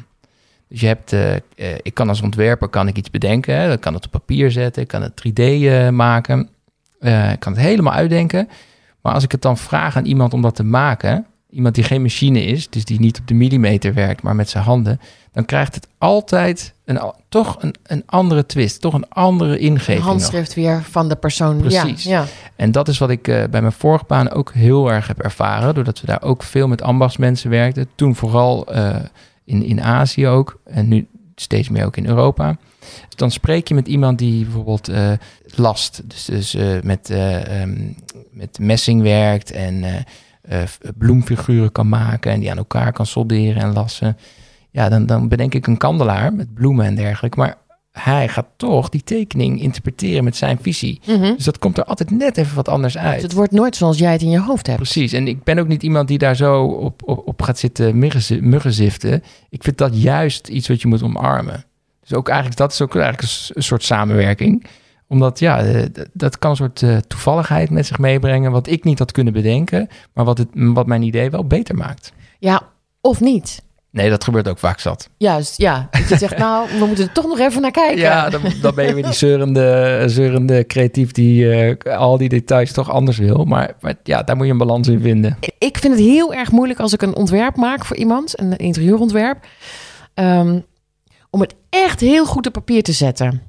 [0.68, 1.42] Dus je hebt, eh, eh,
[1.82, 3.56] ik kan als ontwerper kan ik iets bedenken.
[3.56, 3.72] Hè?
[3.72, 6.50] Ik kan het op papier zetten, ik kan het 3D eh, maken.
[7.00, 8.50] Ik kan het helemaal uitdenken.
[9.02, 12.02] Maar als ik het dan vraag aan iemand om dat te maken, iemand die geen
[12.02, 15.00] machine is, dus die niet op de millimeter werkt, maar met zijn handen,
[15.32, 19.98] dan krijgt het altijd een, toch een, een andere twist, toch een andere ingeving.
[19.98, 20.08] nog.
[20.08, 21.58] handschrift weer van de persoon.
[21.58, 22.04] Precies.
[22.04, 22.26] Ja, ja.
[22.56, 25.76] En dat is wat ik eh, bij mijn vorige baan ook heel erg heb ervaren,
[25.76, 27.90] doordat we daar ook veel met ambachtsmensen werkten.
[27.96, 28.96] Toen vooral eh,
[29.46, 32.58] in, in Azië ook, en nu steeds meer ook in Europa.
[32.80, 35.12] Dus dan spreek je met iemand die bijvoorbeeld eh,
[35.56, 37.92] last, dus, dus met, eh, ehm,
[38.32, 39.84] met messing werkt en
[40.50, 40.62] eh,
[40.98, 44.18] bloemfiguren kan maken en die aan elkaar kan solderen en lassen.
[44.72, 47.38] Ja, dan, dan bedenk ik een kandelaar met bloemen en dergelijke.
[47.40, 47.56] Maar
[47.92, 51.02] hij gaat toch die tekening interpreteren met zijn visie.
[51.06, 51.22] Mhm.
[51.36, 53.14] Dus dat komt er altijd net even wat anders uit.
[53.14, 54.80] Dus het wordt nooit zoals jij het in je hoofd hebt.
[54.80, 55.14] Precies.
[55.14, 58.40] En ik ben ook niet iemand die daar zo op, op, op gaat zitten muggenzi-
[58.42, 59.24] muggenziften.
[59.50, 61.64] Ik vind dat juist iets wat je moet omarmen.
[62.02, 64.66] Dus ook eigenlijk, dat is ook eigenlijk een soort samenwerking.
[65.10, 68.52] Omdat, ja, eh, dat kan een soort eh, toevalligheid met zich meebrengen.
[68.52, 69.88] Wat ik niet had kunnen bedenken.
[70.14, 72.14] Maar wat, het, wat mijn idee wel beter maakt.
[72.40, 72.62] Ja,
[73.02, 73.62] of niet.
[73.92, 75.10] Nee, dat gebeurt ook vaak zat.
[75.18, 75.88] Juist, ja.
[75.92, 78.00] Dat je zegt, nou, we moeten er toch nog even naar kijken.
[78.00, 82.72] Ja, dan, dan ben je weer die zeurende, zeurende creatief die eh, al die details
[82.72, 83.46] toch anders wil.
[83.46, 85.38] Maar, maar ja, daar moet je een balans in vinden.
[85.58, 89.46] Ik vind het heel erg moeilijk als ik een ontwerp maak voor iemand, een interieurontwerp,
[90.14, 90.60] ehm,
[91.30, 93.49] om het echt heel goed op papier te zetten.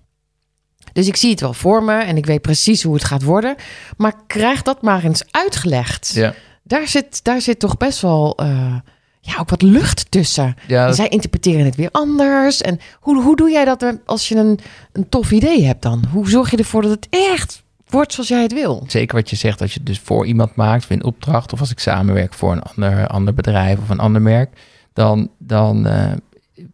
[0.93, 3.55] Dus ik zie het wel voor me en ik weet precies hoe het gaat worden.
[3.97, 6.13] Maar krijg dat maar eens uitgelegd.
[6.15, 8.75] Ja, Daar, zit, daar zit toch best wel eh,
[9.21, 10.55] ja, ook wat lucht tussen.
[10.67, 12.61] ja dat- zij interpreteren het weer anders.
[12.61, 14.59] En hoe, hoe doe jij dat als je een,
[14.93, 16.05] een tof idee hebt dan?
[16.13, 18.85] Hoe zorg je ervoor dat het echt wordt zoals jij het wil.
[18.87, 21.61] Zeker wat je zegt, als je het dus voor iemand maakt, of in opdracht, of
[21.61, 24.51] als ik samenwerk voor een ander, ander bedrijf of een ander merk,
[24.93, 26.13] dan, dan uh,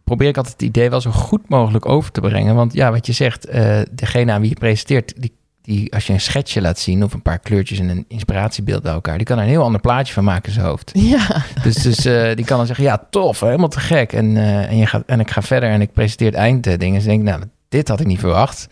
[0.06, 2.54] probeer ik altijd het idee wel zo goed mogelijk over te brengen.
[2.54, 6.12] Want ja, wat je zegt, uh, degene aan wie je presenteert, die, die, als je
[6.12, 9.38] een schetsje laat zien of een paar kleurtjes en een inspiratiebeeld bij elkaar, die kan
[9.38, 10.90] er een heel ander plaatje van maken in zijn hoofd.
[10.94, 11.42] Ja.
[11.62, 14.12] Dus, dus uh, die kan dan zeggen, ja, tof, helemaal te gek.
[14.12, 16.94] En, en, je gaat, en ik ga verder en ik presenteer het einddingen.
[16.94, 18.68] Dus denk ik, nou, dit had ik niet verwacht.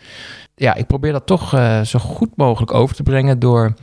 [0.55, 1.49] Ja, ik probeer dat toch
[1.83, 3.73] zo goed mogelijk over te brengen door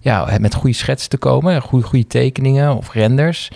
[0.00, 3.50] ja, met goede schetsen te komen, goede, goede tekeningen of renders.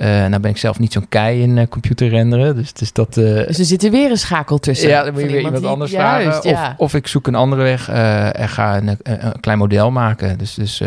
[0.00, 2.56] Uh, nou ben ik zelf niet zo'n kei in uh, computer renderen.
[2.56, 4.88] Dus, dus, dat, uh, dus er zit er weer een schakel tussen.
[4.88, 6.24] Ja, dan moet je weer iemand anders vragen.
[6.24, 6.70] Juist, ja.
[6.70, 10.38] of, of ik zoek een andere weg en ga een, een, klein model maken.
[10.38, 10.82] Dus, dus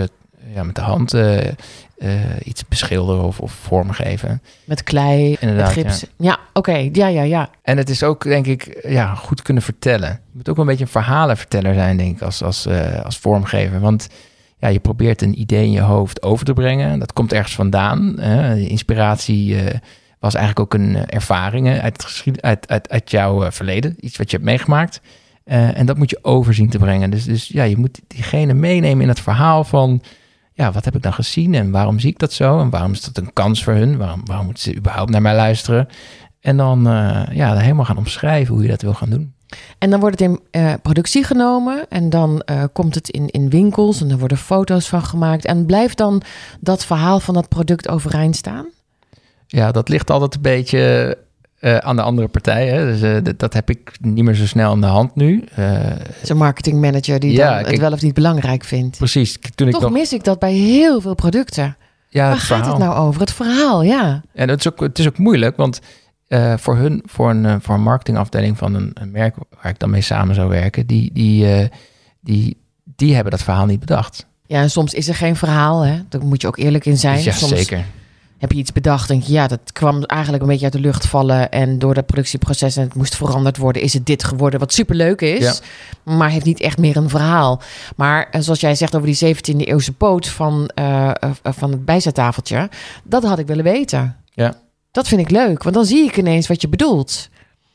[0.53, 1.15] ja, met de hand
[2.43, 4.41] iets beschilderen of, of vormgeven.
[4.63, 5.99] Met klei, Inderdaad, met gips.
[6.01, 6.69] Ja, ja oké.
[6.69, 6.89] Okay.
[6.93, 7.49] Ja, ja, ja.
[7.61, 10.09] En het is ook, denk ik, ja, goed kunnen vertellen.
[10.09, 12.67] Je moet ook wel een beetje een verhalenverteller zijn, denk ik, als, als,
[13.03, 13.79] als vormgever.
[13.79, 14.07] Want
[14.61, 16.99] ja, je probeert een idee in je hoofd over te brengen.
[16.99, 18.19] Dat komt ergens vandaan.
[18.19, 18.55] Hè.
[18.55, 19.69] Inspiratie uh,
[20.19, 23.95] was eigenlijk ook een ervaring uit, uit, uit, uit jouw verleden.
[23.99, 25.01] Iets wat je hebt meegemaakt.
[25.43, 27.09] En dat moet je overzien te brengen.
[27.09, 30.01] Dus, dus ja, je moet diegene meenemen in het verhaal van...
[30.53, 32.59] ja, wat heb ik dan gezien en waarom zie ik dat zo?
[32.59, 33.97] En waarom is dat een kans voor hun?
[33.97, 35.87] Waarom, waarom moeten ze überhaupt naar mij luisteren?
[36.39, 36.83] En dan
[37.31, 39.33] ja, helemaal gaan omschrijven hoe je dat wil gaan doen.
[39.77, 43.49] En dan wordt het in uh, productie genomen en dan uh, komt het in, in
[43.49, 45.45] winkels en er worden foto's van gemaakt.
[45.45, 46.21] En blijft dan
[46.59, 48.65] dat verhaal van dat product overeind staan?
[49.47, 51.17] Ja, dat ligt altijd een beetje
[51.59, 52.67] uh, aan de andere partij.
[52.67, 52.85] Hè.
[52.85, 55.43] Dus, dat, dat, heb ik niet meer zo snel aan de hand nu.
[56.23, 58.97] Zo'n marketingmanager die ja, dan het wel of niet belangrijk vindt.
[58.97, 59.39] Precies.
[59.55, 59.97] Toen Toch ik nog...
[59.97, 61.75] mis ik dat bij heel veel producten.
[62.09, 63.21] Ja, Waar gaat het nou over?
[63.21, 64.21] Het verhaal, ja.
[64.33, 65.79] En het is ook, het is ook moeilijk, want
[66.31, 69.79] uh, voor hun, voor een, uh, voor een marketingafdeling van een, een, merk waar ik
[69.79, 71.67] dan mee samen zou werken, die, die, uh,
[72.19, 74.25] die, die hebben dat verhaal niet bedacht.
[74.45, 75.99] Ja, en soms is er geen verhaal, hè?
[76.09, 77.23] Daar moet je ook eerlijk in zijn.
[77.23, 77.85] Ja, soms zeker.
[78.37, 81.07] Heb je iets bedacht, denk je, ja, dat kwam eigenlijk een beetje uit de lucht
[81.07, 81.51] vallen.
[81.51, 85.21] En door dat productieproces en het moest veranderd worden, is het dit geworden, wat superleuk
[85.21, 85.39] is.
[85.39, 86.13] Ja.
[86.15, 87.61] Maar heeft niet echt meer een verhaal.
[87.95, 90.69] Maar zoals jij zegt over die 17e eeuwse poot van,
[91.43, 92.69] van het bijzettafeltje,
[93.03, 94.15] dat had ik willen weten.
[94.33, 94.55] Ja.
[94.91, 97.29] Dat vind ik leuk, want dan zie ik ineens wat je bedoelt.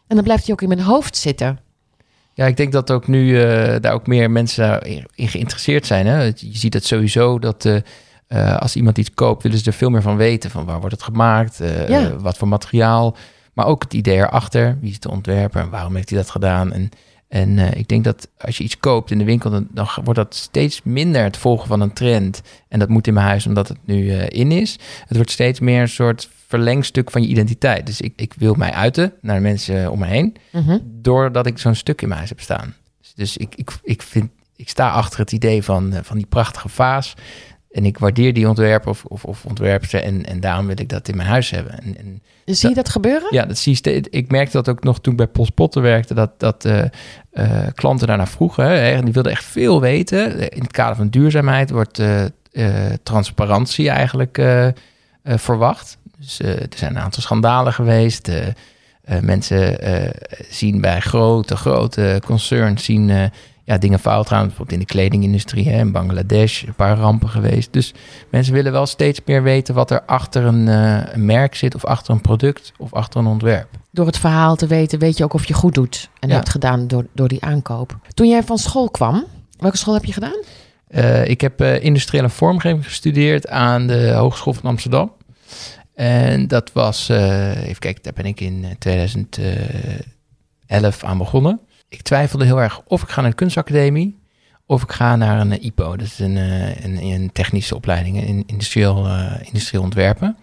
[0.07, 1.59] En dan blijft hij ook in mijn hoofd zitten.
[2.35, 4.83] Ja, ik denk dat ook nu uh, daar ook meer mensen
[5.14, 6.07] in geïnteresseerd zijn.
[6.07, 6.22] Hè?
[6.24, 7.76] Je ziet het sowieso dat uh,
[8.29, 10.50] uh, als iemand iets koopt, willen ze er veel meer van weten.
[10.50, 12.16] Van waar wordt het gemaakt, ja.
[12.16, 13.16] wat voor materiaal.
[13.52, 14.79] Maar ook het idee erachter.
[14.81, 16.72] Wie is de ontwerper en waarom heeft hij dat gedaan?
[16.72, 16.88] En,
[17.29, 20.35] en ik denk dat als je iets koopt in de winkel, dan, dan, wordt dat
[20.35, 22.42] steeds minder het volgen van een trend.
[22.68, 24.79] En dat moet in mijn huis omdat het nu in is.
[25.07, 27.87] Het wordt steeds meer een soort verlengstuk van je identiteit.
[27.87, 30.80] Dus ik, ik wil mij uiten naar de mensen om me heen, mm-hmm.
[30.85, 32.74] doordat ik zo'n stuk in mij heb staan.
[33.00, 36.26] Dus, dus ik, ik, ik, vind, ik sta achter het idee van, eh, van die
[36.26, 37.14] prachtige vaas.
[37.70, 39.44] En ik waardeer die ontwerper of, of, of
[39.92, 41.78] en, en daarom wil ik dat in mijn huis hebben.
[41.82, 42.20] En, en
[42.54, 43.28] zie je dat gebeuren?
[43.30, 44.06] Ja, dat zie je.
[44.11, 46.85] Ik merkte dat ook nog toen ik bij Postpotten werkte, dat, dat uh,
[47.32, 48.64] uh, klanten daarna vroegen.
[48.64, 50.50] Hè, die wilden echt veel weten.
[50.50, 52.24] In het kader van duurzaamheid wordt uh,
[53.02, 54.42] transparantie eigenlijk
[55.24, 55.98] verwacht.
[56.18, 58.29] Dus uh, er zijn een aantal schandalen geweest.
[58.29, 59.79] Uh, uh, mensen
[60.50, 63.31] zien bij grote, grote concerns zien,
[63.64, 64.46] ja, dingen fout gaan.
[64.46, 67.72] Bijvoorbeeld in de kledingindustrie, hè, in Bangladesh, een paar rampen geweest.
[67.72, 67.94] Dus
[68.31, 72.14] mensen willen wel steeds meer weten wat er achter een, een merk zit, of achter
[72.14, 73.68] een product, of achter een ontwerp.
[73.90, 76.11] Door het verhaal te weten, weet je ook of je goed doet.
[76.20, 76.35] En ja.
[76.35, 77.96] hebt gedaan door, door die aankoop.
[78.14, 79.24] Toen jij van school kwam,
[79.59, 80.44] welke school heb je gedaan?
[81.24, 85.12] ik heb industriële vormgeving gestudeerd aan de Hogeschool van Amsterdam.
[85.96, 91.61] En dat was, uh, even kijken, daar ben ik in 2011 aan begonnen.
[91.88, 94.18] Ik twijfelde heel erg of ik ga naar de kunstacademie
[94.66, 95.96] of ik ga naar een IPO.
[95.96, 99.09] Dat is een, een, een technische opleiding in industrieel,
[99.42, 100.37] industrieel ontwerpen.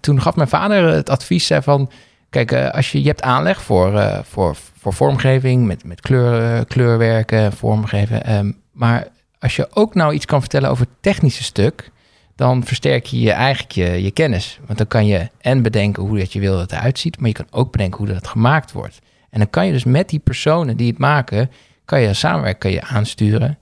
[0.00, 1.90] Toen gaf mijn vader het advies van,
[2.30, 8.34] kijk, als je, je hebt aanleg voor, voor, voor vormgeving, met, met kleur, kleurwerken, vormgeven.
[8.34, 11.90] Um, maar als je ook nou iets kan vertellen over het technische stuk,
[12.34, 14.60] dan versterk je, je eigenlijk je, je kennis.
[14.66, 17.28] Want dan kan je en bedenken hoe dat je wil dat het eruit ziet, maar
[17.28, 18.98] je kan ook bedenken hoe dat gemaakt wordt.
[19.30, 21.50] En dan kan je dus met die personen die het maken,
[21.84, 23.58] kan je samenwerken, kan je aansturen.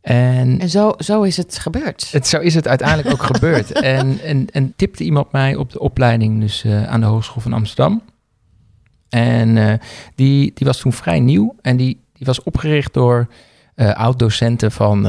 [0.00, 2.12] En, en zo, zo is het gebeurd.
[2.12, 3.72] Het, zo is het uiteindelijk ook gebeurd.
[3.82, 7.52] En, en, en tipte iemand mij op de opleiding dus, uh, aan de Hogeschool van
[7.52, 8.02] Amsterdam.
[9.08, 9.72] En uh,
[10.14, 13.28] die, die was toen vrij nieuw en die, die was opgericht door
[13.76, 15.06] uh, oud-docenten van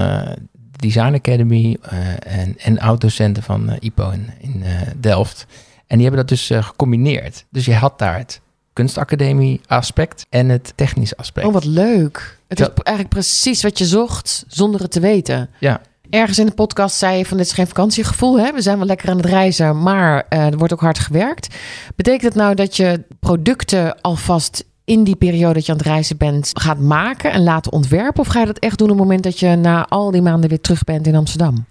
[0.79, 1.99] Design Academy uh,
[2.39, 5.45] en, en oud-docenten van uh, IPO in, in uh, Delft.
[5.87, 7.45] En die hebben dat dus gecombineerd.
[7.49, 8.41] Dus je had daar het
[8.73, 11.47] kunstacademie aspect en het technisch aspect.
[11.47, 12.39] Oh, wat leuk.
[12.47, 15.49] Het is eigenlijk precies wat je zocht zonder het te weten.
[15.59, 15.81] Ja.
[16.09, 18.39] Ergens in de podcast zei je van dit is geen vakantiegevoel.
[18.39, 18.53] Hè?
[18.53, 21.55] We zijn wel lekker aan het reizen, maar eh, er wordt ook hard gewerkt.
[21.95, 26.17] Betekent het nou dat je producten alvast in die periode dat je aan het reizen
[26.17, 28.19] bent gaat maken en laten ontwerpen?
[28.21, 30.49] Of ga je dat echt doen op het moment dat je na al die maanden
[30.49, 31.65] weer terug bent in Amsterdam?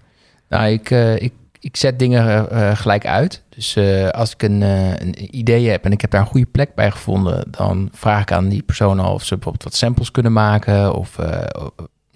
[0.49, 3.43] Nou, ik, eh, ik, ik zet dingen eh, gelijk uit.
[3.49, 6.45] Dus eh, als ik een, eh, een idee heb en ik heb daar een goede
[6.45, 10.11] plek bij gevonden, dan vraag ik aan die persoon al of ze bijvoorbeeld wat samples
[10.11, 11.41] kunnen maken of eh,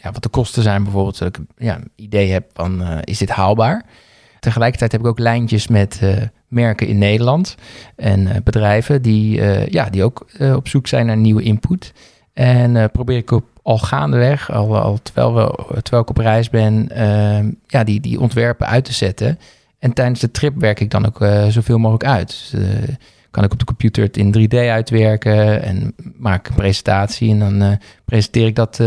[0.03, 1.17] ja, wat de kosten zijn bijvoorbeeld.
[1.17, 3.85] Dat ik ja, een idee heb van eh, is dit haalbaar?
[4.39, 6.21] Tegelijkertijd heb ik ook lijntjes met eh,
[6.53, 7.55] merken in Nederland
[7.95, 11.93] en eh, bedrijven die, eh, ja, die ook eh, op zoek zijn naar nieuwe input.
[12.33, 16.89] En probeer ik op, al gaandeweg, al, al terwijl, we, terwijl ik op reis ben,
[16.89, 19.39] eh, ja, die, die ontwerpen uit te zetten.
[19.79, 22.27] En tijdens de trip werk ik dan ook zoveel mogelijk uit.
[22.27, 22.53] Dus,
[23.31, 27.29] kan ik op de computer het in 3D uitwerken en maak een presentatie.
[27.29, 28.77] En dan presenteer ik dat,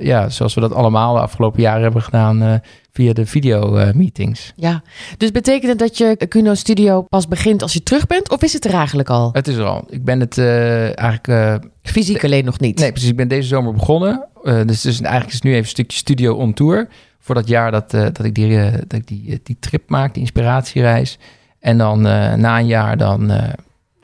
[0.00, 2.60] ja, zoals we dat allemaal de afgelopen jaren hebben gedaan,
[2.94, 4.52] via de video-meetings.
[4.56, 4.82] Ja,
[5.16, 8.30] dus betekent het dat je Kuno Studio pas begint als je terug bent?
[8.30, 9.30] Of is het er eigenlijk al?
[9.32, 9.84] het is er al.
[9.88, 12.78] Ik ben het eh, eigenlijk eh, Fysiek alleen nog niet.
[12.78, 13.10] Nee, precies.
[13.10, 14.24] Ik ben deze zomer begonnen.
[14.44, 16.88] Eh, dus, dus eigenlijk is het nu even een stukje studio on tour.
[17.18, 19.88] Voor dat jaar dat, eh, dat ik, die, eh, dat ik die, eh, die trip
[19.88, 21.18] maak, die inspiratiereis.
[21.60, 23.48] En dan eh, na een jaar dan eh,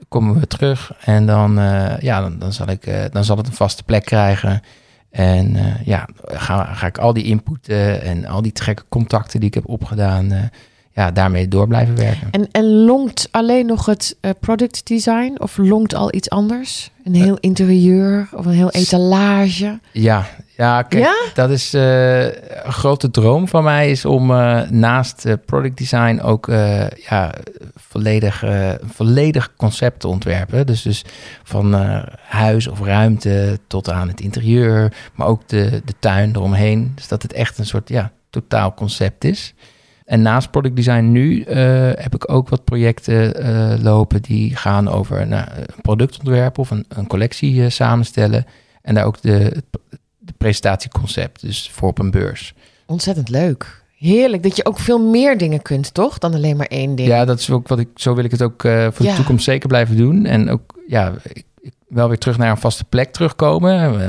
[0.09, 0.93] komen we terug.
[1.05, 4.05] En dan, eh, ja, dan, dan, zal ik, eh, dan zal het een vaste plek
[4.05, 4.63] krijgen.
[5.11, 9.49] En eh, ja, ga, ga ik al die inputen en al die gekke contacten die
[9.49, 10.51] ik heb opgedaan...
[10.95, 12.29] eh, ja, daarmee door blijven werken.
[12.31, 15.35] En, en longt alleen nog het eh, product design?
[15.39, 16.91] Of longt al iets anders?
[17.05, 19.81] Een heel interieur of een heel etalage?
[19.93, 20.27] Ja,
[20.57, 21.15] ja, kijk, Ja?
[21.35, 26.21] dat is eh, een grote droom van mij is om eh, naast eh, product design
[26.21, 27.35] ook eh, ja,
[27.75, 30.67] volledig, eh, volledig concept te ontwerpen.
[30.67, 31.05] Dus, dus
[31.43, 36.93] van eh, huis of ruimte tot aan het interieur, maar ook de, de tuin eromheen.
[36.95, 39.55] Dus dat het echt een soort ja, totaal concept is.
[40.11, 41.57] En naast product design nu eh,
[41.95, 46.85] heb ik ook wat projecten eh, lopen die gaan over nou, een productontwerp of een,
[46.89, 48.47] een collectie eh, samenstellen.
[48.83, 49.63] En daar ook de,
[50.19, 52.55] de presentatieconcept, dus voor op een beurs.
[52.87, 53.83] Ontzettend leuk.
[53.99, 56.19] Heerlijk dat je ook veel meer dingen kunt, toch?
[56.19, 57.09] Dan alleen maar één ding.
[57.09, 59.11] Ja, dat is ook wat ik, zo wil ik het ook voor Ja.
[59.11, 60.27] de toekomst zeker blijven doen.
[60.27, 61.45] En ook, ja, ik,
[61.89, 64.01] wel weer terug naar een vaste plek terugkomen,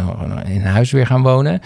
[0.46, 1.62] in huis weer gaan wonen,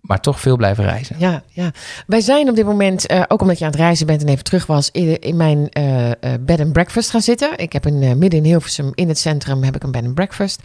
[0.00, 1.16] maar toch veel blijven reizen.
[1.18, 1.70] Ja, ja.
[2.06, 4.44] Wij zijn op dit moment, eh, ook omdat je aan het reizen bent en even
[4.44, 7.58] terug was, in, in mijn eh, eh, bed and breakfast gaan zitten.
[7.58, 10.60] Ik heb een, midden in Hilversum, in het centrum, heb ik een bed and breakfast.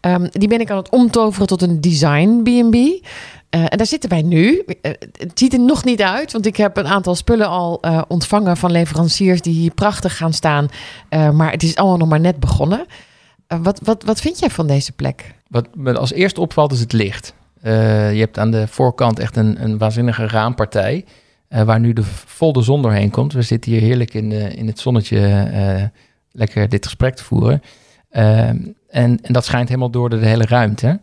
[0.00, 3.06] Ehm, die ben ik aan het omtoveren tot een design B&B.
[3.50, 4.64] En daar zitten wij nu.
[5.12, 8.70] Het ziet er nog niet uit, want ik heb een aantal spullen al ontvangen van
[8.70, 10.68] leveranciers die hier prachtig gaan staan.
[11.08, 12.86] Maar het is allemaal nog maar net begonnen.
[13.46, 15.34] Wat, wat, wat vind jij van deze plek?
[15.48, 17.34] Wat me als eerste opvalt is het licht.
[17.60, 21.04] Eh, je hebt aan de voorkant echt een, een waanzinnige raampartij.
[21.48, 23.32] eh, waar nu de vol de zon doorheen komt.
[23.32, 25.18] We zitten hier heerlijk in, de, in het zonnetje
[25.52, 25.84] eh,
[26.32, 27.62] lekker dit gesprek te voeren.
[28.10, 28.56] Ehm,
[28.88, 31.00] en, en dat schijnt helemaal door de, de hele ruimte.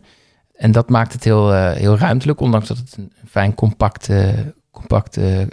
[0.54, 4.34] En dat maakt het heel, heel ruimtelijk, ondanks dat het een fijn compacte,
[4.70, 5.48] compacte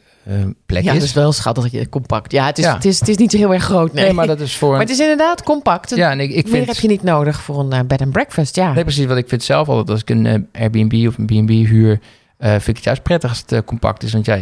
[0.66, 1.04] plek Ja, is.
[1.04, 2.32] is wel schattig, dat je compact.
[2.32, 2.74] Ja, het is, Ja.
[2.74, 4.04] Het, is, het is niet zo heel erg groot, nee.
[4.04, 5.96] Nee, maar dat is voor Maar het is inderdaad compact.
[5.96, 6.68] Ja, en ik, ik Meer vind...
[6.68, 8.74] heb je niet nodig voor een eh, bed and breakfast, ja.
[8.74, 9.06] Nee, precies.
[9.06, 12.00] Wat ik vind zelf altijd, als ik een eh, Airbnb of een B&B huur,
[12.38, 14.14] eh, vind ik het juist prettig als het eh, compact is.
[14.14, 14.36] Want ja,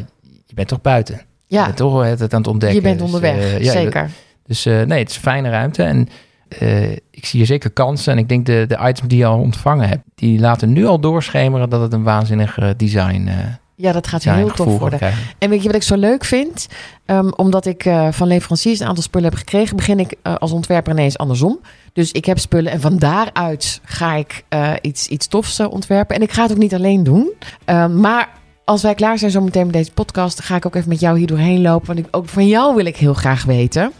[0.46, 1.16] je bent toch buiten.
[1.48, 2.78] Je ja, bent toch het aan het ontdekken.
[2.78, 4.10] je bent Dus, onderweg, eh, ja, je zeker.
[4.46, 5.84] Dus eh, nee, het is fijne ruimte.
[5.84, 6.10] En
[6.48, 8.14] eh, ik zie hier zeker kansen.
[8.14, 11.00] En ik denk de, de items die je al ontvangen hebt, die laten nu al
[11.00, 13.36] doorschemeren dat het een waanzinnig eh, design, eh
[13.76, 15.00] Ja, dat gaat heel tof worden.
[15.00, 15.24] krijgen.
[15.38, 16.68] En weet je wat ik zo leuk vind?
[17.06, 20.52] Ehm, omdat ik eh, van leveranciers een aantal spullen heb gekregen, begin ik eh, als
[20.52, 21.60] ontwerper ineens andersom.
[21.94, 26.16] Dus ik heb spullen en van daaruit ga ik eh, iets, iets tofs ontwerpen.
[26.16, 27.34] En ik ga het ook niet alleen doen.
[27.66, 28.30] Ehm, maar
[28.66, 31.28] als wij klaar zijn zometeen met deze podcast, ga ik ook even met jou hier
[31.28, 31.88] doorheen lopen.
[31.88, 33.92] Want ik, ook van jou wil ik heel graag weten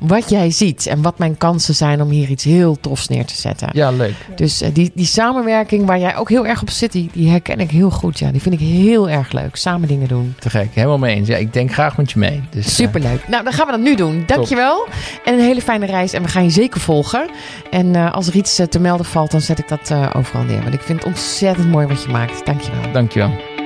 [0.00, 3.34] wat jij ziet en wat mijn kansen zijn om hier iets heel tofs neer te
[3.34, 3.68] zetten.
[3.72, 4.14] Ja, leuk.
[4.36, 7.60] Dus eh, die, die samenwerking waar jij ook heel erg op zit, die, die herken
[7.60, 8.18] ik heel goed.
[8.18, 9.56] Ja, die vind ik heel erg leuk.
[9.56, 10.34] Samen dingen doen.
[10.38, 10.68] Te gek.
[10.72, 11.28] Helemaal mee eens.
[11.28, 12.42] Ja, ik denk graag met je mee.
[12.50, 13.28] Dus, eh, Superleuk.
[13.28, 14.22] Nou, dan gaan we dat nu doen.
[14.26, 14.86] Dankjewel.
[15.24, 16.12] En een hele fijne reis.
[16.12, 17.30] En we gaan je zeker volgen.
[17.70, 20.62] En eh, als er iets te melden valt, dan zet ik dat overal neer.
[20.62, 22.46] Want ik vind het ontzettend mooi wat je maakt.
[22.46, 22.92] Dankjewel.
[22.92, 23.61] dankjewel.